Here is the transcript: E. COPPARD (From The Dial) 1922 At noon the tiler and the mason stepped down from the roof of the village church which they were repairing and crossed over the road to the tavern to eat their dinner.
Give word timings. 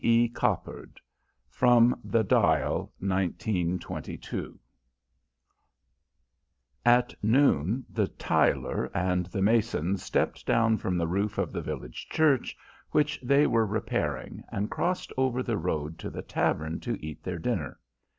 E. 0.03 0.27
COPPARD 0.29 0.99
(From 1.47 2.01
The 2.03 2.23
Dial) 2.23 2.91
1922 3.01 4.59
At 6.83 7.13
noon 7.23 7.85
the 7.87 8.07
tiler 8.07 8.85
and 8.95 9.27
the 9.27 9.43
mason 9.43 9.97
stepped 9.97 10.47
down 10.47 10.77
from 10.79 10.97
the 10.97 11.07
roof 11.07 11.37
of 11.37 11.53
the 11.53 11.61
village 11.61 12.09
church 12.09 12.57
which 12.89 13.19
they 13.21 13.45
were 13.45 13.67
repairing 13.67 14.43
and 14.51 14.71
crossed 14.71 15.13
over 15.17 15.43
the 15.43 15.59
road 15.59 15.99
to 15.99 16.09
the 16.09 16.23
tavern 16.23 16.79
to 16.79 16.97
eat 17.05 17.21
their 17.21 17.37
dinner. 17.37 17.77